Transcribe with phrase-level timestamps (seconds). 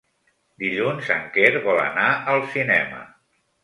[0.63, 3.09] Dilluns en Quer vol anar al cinema.